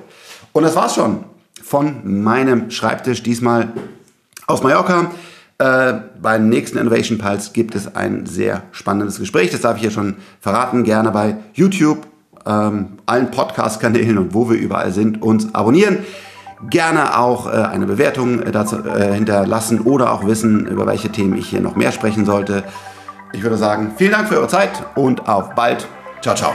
Und 0.52 0.64
das 0.64 0.76
war's 0.76 0.96
schon 0.96 1.26
von 1.64 2.24
meinem 2.24 2.72
Schreibtisch, 2.72 3.22
diesmal 3.22 3.72
aus 4.48 4.64
Mallorca. 4.64 5.12
Äh, 5.62 6.02
beim 6.20 6.50
nächsten 6.50 6.80
Innovation 6.80 7.20
Pulse 7.20 7.52
gibt 7.54 7.76
es 7.76 7.96
ein 7.96 8.26
sehr 8.26 8.64
spannendes 8.72 9.20
Gespräch. 9.20 9.52
Das 9.52 9.62
darf 9.62 9.76
ich 9.76 9.84
hier 9.84 9.92
schon 9.92 10.16
verraten. 10.40 10.84
Gerne 10.84 11.12
bei 11.12 11.36
YouTube, 11.54 12.08
ähm, 12.48 12.98
allen 13.06 13.30
Podcast-Kanälen 13.30 14.18
und 14.18 14.34
wo 14.34 14.50
wir 14.50 14.58
überall 14.58 14.92
sind, 14.92 15.22
uns 15.22 15.54
abonnieren. 15.54 16.00
Gerne 16.72 17.16
auch 17.20 17.46
äh, 17.46 17.52
eine 17.52 17.86
Bewertung 17.86 18.42
äh, 18.42 18.52
dazu, 18.52 18.78
äh, 18.84 19.14
hinterlassen 19.14 19.82
oder 19.82 20.12
auch 20.12 20.26
wissen, 20.26 20.66
über 20.66 20.88
welche 20.88 21.10
Themen 21.10 21.38
ich 21.38 21.50
hier 21.50 21.62
noch 21.62 21.76
mehr 21.76 21.92
sprechen 21.92 22.26
sollte. 22.26 22.64
Ich 23.32 23.44
würde 23.44 23.58
sagen, 23.58 23.92
vielen 23.98 24.14
Dank 24.14 24.30
für 24.30 24.38
eure 24.38 24.48
Zeit 24.48 24.72
und 24.96 25.30
auf 25.30 25.54
bald. 25.54 25.88
Ciao, 26.22 26.34
ciao. 26.34 26.54